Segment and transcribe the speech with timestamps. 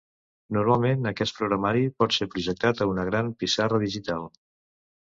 [0.55, 4.29] Normalment, aquest programari pot ser projectat a una gran pissarra digital.